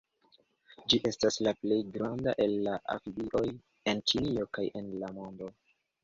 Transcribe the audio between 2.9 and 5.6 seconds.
amfibioj en Ĉinio kaj en la mondo.